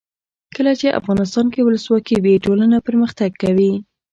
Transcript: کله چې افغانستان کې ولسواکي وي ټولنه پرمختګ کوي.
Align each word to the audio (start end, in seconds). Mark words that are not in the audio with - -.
کله 0.55 0.71
چې 0.79 0.97
افغانستان 0.99 1.45
کې 1.53 1.65
ولسواکي 1.65 2.17
وي 2.23 2.35
ټولنه 2.45 2.77
پرمختګ 2.87 3.31
کوي. 3.43 3.73